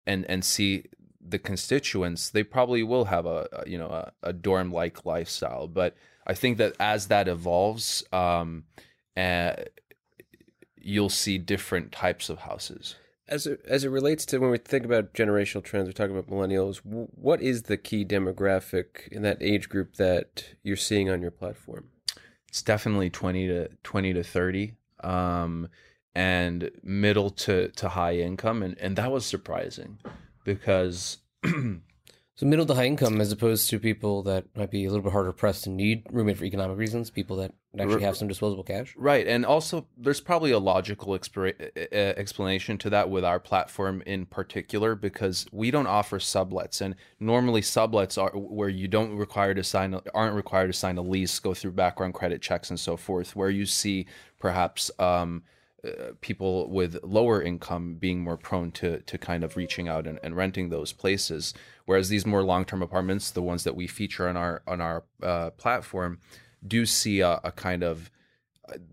[0.08, 0.86] and and see
[1.32, 5.68] the constituents they probably will have a, a you know a, a dorm like lifestyle
[5.68, 5.96] but
[6.28, 8.64] i think that as that evolves um
[9.18, 9.54] uh,
[10.82, 12.96] you'll see different types of houses
[13.28, 16.28] As it, as it relates to when we think about generational trends, we talk about
[16.30, 16.78] millennials.
[16.80, 21.32] wh- What is the key demographic in that age group that you're seeing on your
[21.32, 21.90] platform?
[22.48, 25.68] it's definitely 20 to 20 to 30 um
[26.16, 30.00] and middle to to high income and and that was surprising
[30.58, 35.04] because so middle to high income as opposed to people that might be a little
[35.04, 38.64] bit harder pressed and need roommate for economic reasons people that actually have some disposable
[38.64, 44.02] cash Right, and also there's probably a logical uh, explanation to that with our platform
[44.08, 49.54] in particular because we don't offer sublets, and normally sublets are where you don't require
[49.54, 52.98] to sign aren't required to sign a lease, go through background credit checks and so
[52.98, 53.36] forth.
[53.36, 54.08] Where you see
[54.40, 55.44] perhaps um,
[55.86, 60.20] uh, people with lower income being more prone to to kind of reaching out and,
[60.24, 61.54] and renting those places,
[61.86, 65.04] whereas these more long term apartments, the ones that we feature on our on our
[65.24, 66.20] uh, platform,
[66.66, 68.12] do see a, a kind of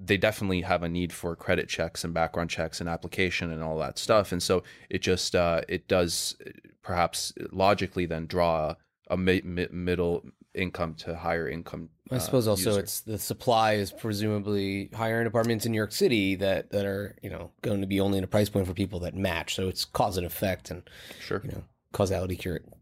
[0.00, 3.78] they definitely have a need for credit checks and background checks and application and all
[3.78, 4.32] that stuff.
[4.32, 6.50] And so it just uh, it does uh,
[6.82, 8.74] perhaps logically then draw
[9.10, 10.24] a mi- mi- middle
[10.56, 11.90] income to higher income.
[12.10, 12.80] I uh, suppose also user.
[12.80, 17.16] it's the supply is presumably higher in apartments in New York City that, that are
[17.22, 19.54] you know going to be only in a price point for people that match.
[19.54, 20.82] So it's cause and effect and
[21.20, 21.40] sure.
[21.44, 22.40] you know causality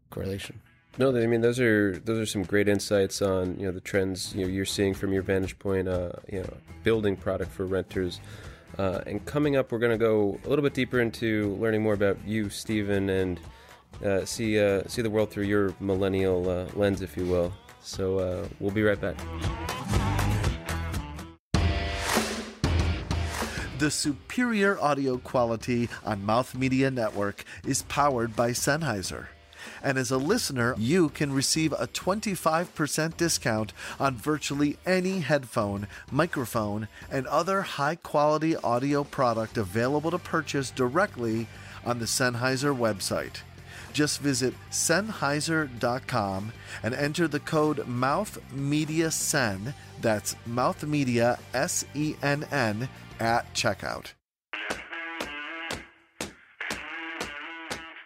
[0.09, 0.61] correlation.
[0.97, 4.33] No, I mean those are those are some great insights on you know the trends
[4.33, 5.87] you know you're seeing from your vantage point.
[5.87, 6.53] Uh, you know,
[6.83, 8.21] building product for renters.
[8.77, 11.93] Uh, and coming up, we're going to go a little bit deeper into learning more
[11.93, 13.39] about you, Stephen, and
[14.03, 17.53] uh, see uh, see the world through your millennial uh, lens, if you will.
[17.85, 19.15] So uh, we'll be right back.
[23.77, 29.27] The superior audio quality on Mouth Media Network is powered by Sennheiser.
[29.83, 36.87] And as a listener, you can receive a 25% discount on virtually any headphone, microphone,
[37.11, 41.47] and other high quality audio product available to purchase directly
[41.85, 43.41] on the Sennheiser website.
[43.95, 46.51] Just visit Sennheiser.com
[46.83, 52.89] and enter the code MouthMediaSen, that's MouthMedia S E N N,
[53.21, 54.07] at checkout.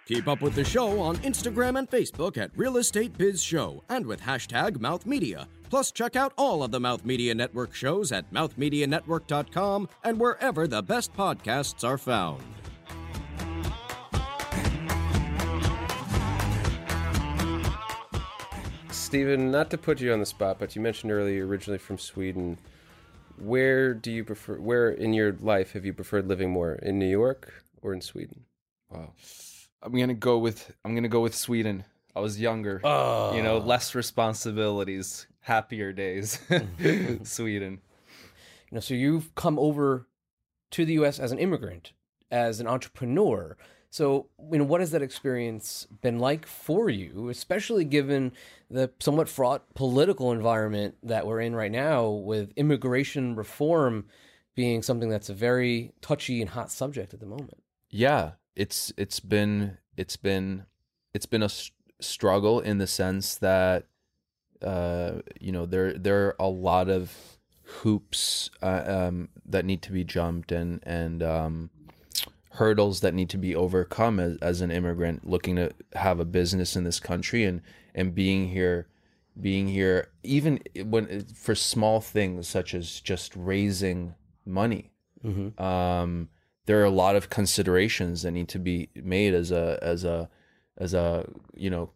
[0.06, 4.06] Keep up with the show on Instagram and Facebook at Real Estate Biz Show and
[4.06, 5.48] with hashtag Mouth Media.
[5.72, 10.84] Plus, check out all of the Mouth Media Network shows at mouthmedianetwork.com and wherever the
[10.84, 12.44] best podcasts are found.
[19.10, 21.98] Stephen, not to put you on the spot, but you mentioned earlier you're originally from
[21.98, 22.60] Sweden.
[23.40, 24.60] Where do you prefer?
[24.60, 27.52] Where in your life have you preferred living more, in New York
[27.82, 28.46] or in Sweden?
[28.92, 29.14] Wow.
[29.82, 31.86] I'm gonna go with I'm gonna go with Sweden.
[32.16, 32.82] I was younger.
[32.84, 33.36] Oh.
[33.36, 33.66] You know, ah.
[33.66, 36.40] less responsibilities, happier days.
[37.24, 37.82] Sweden.
[38.70, 40.06] You know, so you've come over
[40.70, 41.18] to the U.S.
[41.18, 41.94] as an immigrant,
[42.30, 43.58] as an entrepreneur.
[43.92, 48.34] So, you know, what has that experience been like for you, especially given
[48.70, 54.06] the somewhat fraught political environment that we're in right now, with immigration reform
[54.56, 57.64] being something that's a very touchy and hot subject at the moment?
[57.90, 60.66] Yeah, it's it's been it's been
[61.14, 63.86] it's been a s- struggle in the sense that
[64.62, 67.14] uh you know there there are a lot of
[67.64, 71.70] hoops uh, um that need to be jumped and and um
[72.54, 76.76] hurdles that need to be overcome as, as an immigrant looking to have a business
[76.76, 77.62] in this country and
[77.94, 78.88] and being here
[79.40, 84.92] being here even when for small things such as just raising money.
[85.58, 86.30] Um
[86.66, 90.30] there are a lot of considerations that need to be made as a as a
[90.78, 91.92] as a you know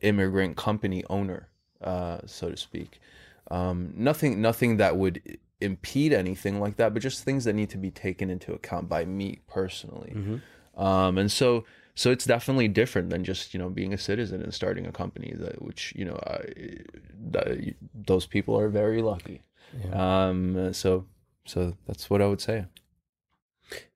[0.00, 1.48] immigrant company owner
[1.82, 3.00] uh so to speak
[3.50, 5.20] um nothing nothing that would
[5.60, 9.04] impede anything like that but just things that need to be taken into account by
[9.04, 10.12] me personally.
[10.76, 14.54] Um and so so it's definitely different than just you know being a citizen and
[14.54, 16.38] starting a company that which you know I,
[17.94, 19.42] those people are very lucky.
[19.92, 21.06] Um so
[21.44, 22.66] so that's what i would say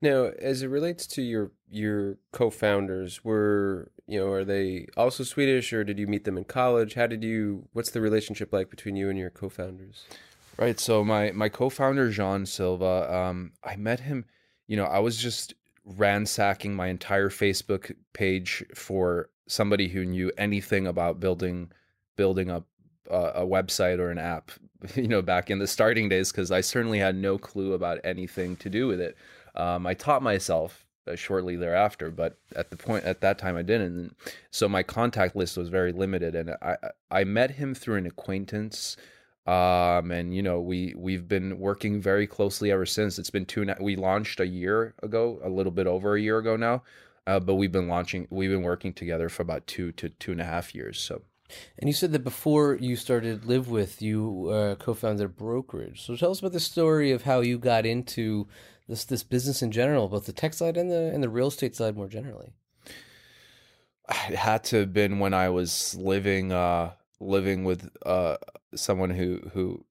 [0.01, 5.73] Now, as it relates to your your co-founders, were you know are they also Swedish
[5.73, 6.93] or did you meet them in college?
[6.93, 7.67] How did you?
[7.73, 10.05] What's the relationship like between you and your co-founders?
[10.57, 10.79] Right.
[10.79, 14.25] So my my co-founder Jean Silva, um, I met him.
[14.67, 15.53] You know, I was just
[15.85, 21.71] ransacking my entire Facebook page for somebody who knew anything about building
[22.15, 22.67] building up
[23.09, 24.51] a, a website or an app.
[24.97, 28.57] You know, back in the starting days, because I certainly had no clue about anything
[28.57, 29.15] to do with it.
[29.55, 33.61] Um, I taught myself uh, shortly thereafter, but at the point at that time I
[33.61, 34.15] didn't.
[34.51, 36.77] So my contact list was very limited, and I
[37.11, 38.97] I met him through an acquaintance
[39.45, 43.67] um and you know we we've been working very closely ever since it's been two
[43.81, 46.81] we launched a year ago a little bit over a year ago now
[47.27, 50.39] uh, but we've been launching we've been working together for about two to two and
[50.39, 51.21] a half years so
[51.77, 56.01] And you said that before you started LiveWith, you uh, co-founded a brokerage.
[56.01, 58.47] So tell us about the story of how you got into
[58.87, 61.75] this this business in general, both the tech side and the and the real estate
[61.75, 62.53] side more generally.
[64.29, 68.37] it had to have been when I was living uh living with uh
[68.75, 69.85] someone who who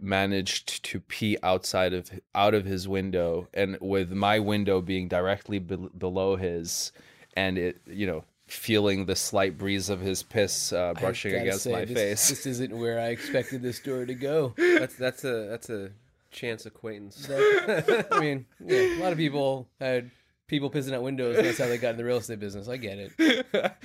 [0.00, 5.58] managed to pee outside of out of his window and with my window being directly
[5.58, 6.90] be- below his
[7.36, 11.72] and it you know feeling the slight breeze of his piss uh, brushing against say,
[11.72, 14.54] my this, face This isn't where I expected this story to go.
[14.58, 15.90] That's that's a that's a
[16.34, 17.28] chance acquaintance.
[17.30, 20.10] I mean, yeah, a lot of people had
[20.46, 21.38] people pissing out windows.
[21.38, 22.68] And that's how they got in the real estate business.
[22.68, 23.46] I get it.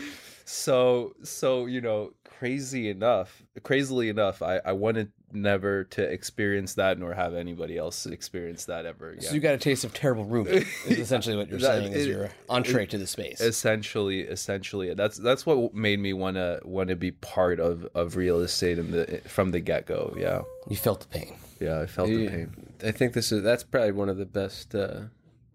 [0.52, 6.98] so so you know crazy enough crazily enough i i wanted never to experience that
[6.98, 10.26] nor have anybody else experience that ever again So you got a taste of terrible
[10.26, 13.40] room Is essentially what you're That- saying as it- your entree to the space.
[13.42, 18.16] essentially essentially that's that's what made me want to want to be part of of
[18.16, 21.36] real estate in the from the get-go yeah You felt the pain.
[21.60, 24.74] yeah i felt the pain I think this is that's probably one of the best
[24.74, 25.02] uh,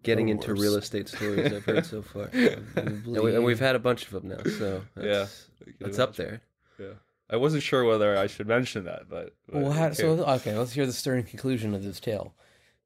[0.05, 0.61] getting into worse.
[0.61, 2.25] real estate stories I've heard so far.
[2.33, 5.49] and, we, and we've had a bunch of them now, so that's,
[5.81, 6.41] it's up there.
[6.79, 6.95] yeah
[7.31, 9.95] i wasn't sure whether i should mention that but, but Well, how, okay.
[9.95, 12.35] so okay, let's hear the stern conclusion of this tale.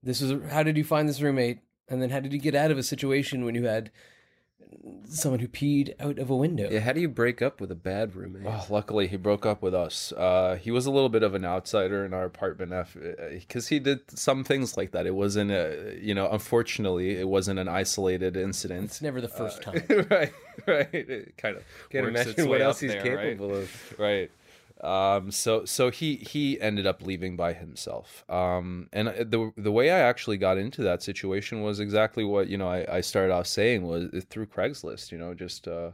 [0.02, 1.58] This is how did you find this roommate,
[1.88, 3.90] and then how did you get out of a situation when you had
[5.04, 6.68] someone who peed out of a window?
[6.70, 8.46] Yeah, how do you break up with a bad roommate?
[8.46, 10.12] Oh, luckily, he broke up with us.
[10.12, 12.84] Uh, he was a little bit of an outsider in our apartment uh,
[13.30, 15.06] because he did some things like that.
[15.06, 18.84] It wasn't, a, you know, unfortunately, it wasn't an isolated incident.
[18.84, 19.84] It's never the first uh, time.
[20.10, 20.32] right,
[20.66, 20.94] right.
[20.94, 23.30] It kind of Can't works its imagine what else he's there, right?
[23.30, 23.94] capable of.
[23.98, 24.30] right
[24.82, 28.24] um so so he he ended up leaving by himself.
[28.28, 32.48] Um and uh, the the way i actually got into that situation was exactly what
[32.48, 35.90] you know i, I started off saying was through craigslist you know just uh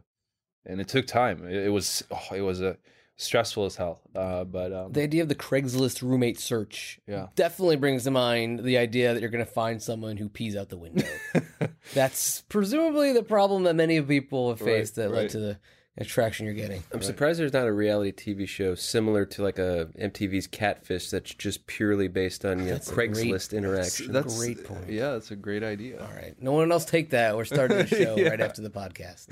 [0.66, 1.46] and it took time.
[1.46, 2.76] It, it was oh, it was a
[3.16, 4.00] stressful as hell.
[4.14, 7.28] Uh but um The idea of the Craigslist roommate search yeah.
[7.36, 10.68] definitely brings to mind the idea that you're going to find someone who pees out
[10.68, 11.06] the window.
[11.94, 15.58] That's presumably the problem that many people have Right, faced that led to the
[15.96, 16.82] attraction you're getting.
[16.92, 21.32] I'm surprised there's not a reality TV show similar to like a MTV's Catfish that's
[21.34, 24.12] just purely based on you know, That's great- Craigslist interaction.
[24.12, 24.88] that's great point.
[24.90, 27.36] yeah that's a great idea All right, no one else take that.
[27.36, 28.30] We're starting the show Yeah.
[28.30, 29.28] right after the podcast.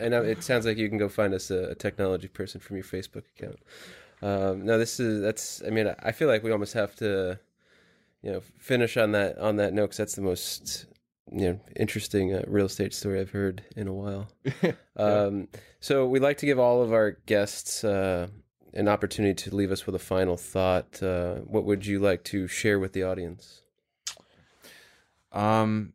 [0.00, 2.76] and uh, it sounds like you can go find us a, a technology person from
[2.76, 3.58] your Facebook account.
[4.22, 5.62] Um, no, this is that's.
[5.66, 7.38] I mean, I feel like we almost have to,
[8.22, 10.84] you know, finish on that on that note because that's the most
[11.32, 14.28] you know interesting uh, real estate story I've heard in a while.
[14.96, 15.48] um,
[15.80, 18.28] so we like to give all of our guests uh,
[18.74, 21.02] an opportunity to leave us with a final thought.
[21.02, 23.62] Uh, what would you like to share with the audience?
[25.32, 25.92] Um,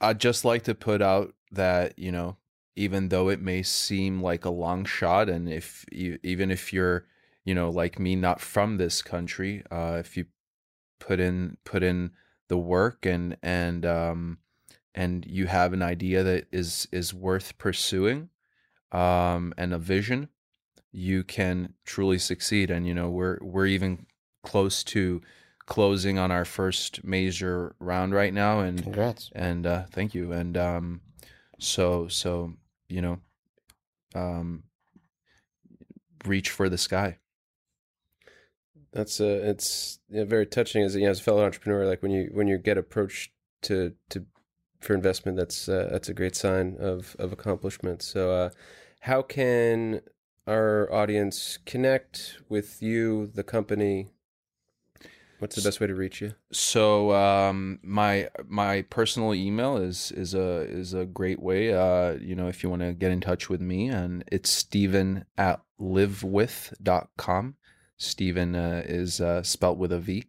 [0.00, 2.36] I'd just like to put out that you know,
[2.76, 7.06] even though it may seem like a long shot, and if you, even if you're,
[7.44, 10.26] you know, like me, not from this country, uh, if you
[10.98, 12.12] put in put in
[12.48, 14.38] the work and and um
[14.94, 18.30] and you have an idea that is is worth pursuing,
[18.90, 20.28] um, and a vision,
[20.90, 22.70] you can truly succeed.
[22.70, 24.06] And you know, we're we're even
[24.42, 25.20] close to
[25.66, 29.30] closing on our first major round right now and Congrats.
[29.34, 31.02] and uh thank you and um
[31.58, 32.54] so so
[32.88, 33.18] you know
[34.14, 34.62] um
[36.24, 37.18] reach for the sky
[38.92, 41.84] That's uh, it's yeah, very touching as you know, as a fellow entrepreneur.
[41.84, 43.32] Like when you when you get approached
[43.62, 44.24] to to
[44.80, 48.02] for investment, that's uh, that's a great sign of of accomplishment.
[48.02, 48.50] So, uh,
[49.00, 50.00] how can
[50.46, 54.08] our audience connect with you, the company?
[55.38, 56.34] What's the best way to reach you?
[56.50, 62.34] so um my my personal email is is a is a great way uh you
[62.34, 67.54] know if you want to get in touch with me and it's steven at livewith.com
[67.98, 70.24] steven uh, is uh, spelt with a v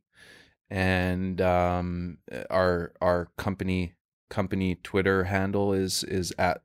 [0.70, 2.17] and um
[2.49, 3.93] our our company
[4.30, 6.61] company twitter handle is is at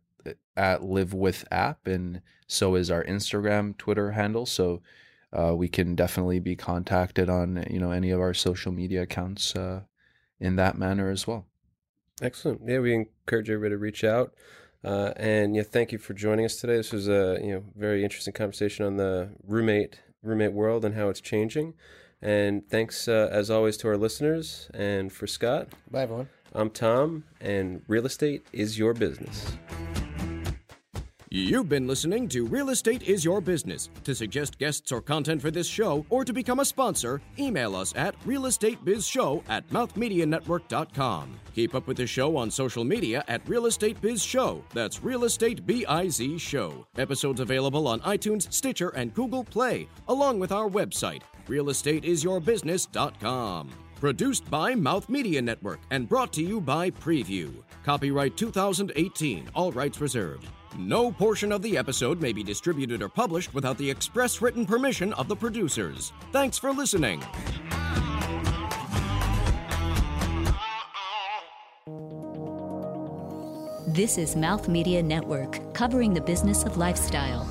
[0.57, 4.83] at live with app and so is our instagram twitter handle so
[5.35, 9.57] uh, we can definitely be contacted on you know any of our social media accounts
[9.57, 9.81] uh,
[10.41, 11.47] in that manner as well.
[12.23, 12.61] Excellent.
[12.65, 14.35] Yeah, we encourage everybody to reach out.
[14.85, 16.77] Uh, and yeah, thank you for joining us today.
[16.77, 21.09] This was a you know very interesting conversation on the roommate roommate world and how
[21.09, 21.75] it's changing.
[22.23, 24.71] And thanks uh, as always to our listeners.
[24.73, 26.29] And for Scott, Bye, everyone.
[26.53, 29.57] I'm Tom, and real estate is your business.
[31.37, 33.91] You've been listening to Real Estate is Your Business.
[34.05, 37.93] To suggest guests or content for this show or to become a sponsor, email us
[37.97, 41.41] at realestatebizshow at mouthmedianetwork.com.
[41.53, 44.63] Keep up with the show on social media at Real Estate Biz Show.
[44.73, 46.87] That's Real Estate B I Z Show.
[46.97, 53.71] Episodes available on iTunes, Stitcher, and Google Play, along with our website, realestateisyourbusiness.com.
[53.97, 57.53] Produced by Mouth Media Network and brought to you by Preview.
[57.85, 60.47] Copyright 2018, all rights reserved.
[60.77, 65.13] No portion of the episode may be distributed or published without the express written permission
[65.13, 66.13] of the producers.
[66.33, 67.23] Thanks for listening.
[73.87, 77.49] This is Mouth Media Network, covering the business of lifestyle.